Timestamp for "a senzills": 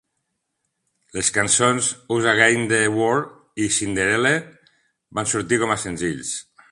5.77-6.33